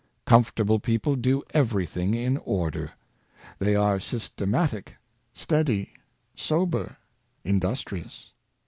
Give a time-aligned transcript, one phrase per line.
[0.25, 2.93] Comfortable people do everything in order.
[3.59, 4.97] They are systematic,
[5.31, 5.93] steady,
[6.35, 6.97] sober,
[7.43, 8.31] industrious.